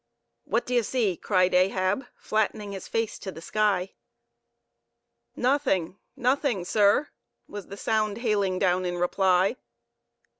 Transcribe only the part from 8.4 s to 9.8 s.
down in reply.